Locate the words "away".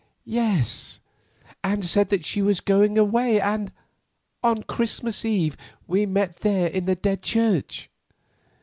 2.97-3.39